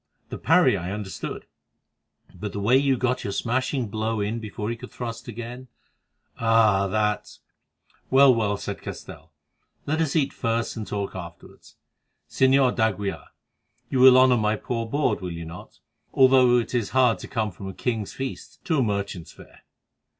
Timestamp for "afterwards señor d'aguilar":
11.15-13.27